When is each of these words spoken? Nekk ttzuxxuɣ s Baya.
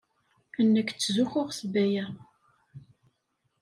Nekk 0.73 0.89
ttzuxxuɣ 0.91 1.47
s 1.57 1.59
Baya. 1.73 2.05